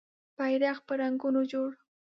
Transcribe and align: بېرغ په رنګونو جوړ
بېرغ 0.37 0.77
په 0.87 0.93
رنګونو 1.01 1.41
جوړ 1.51 1.69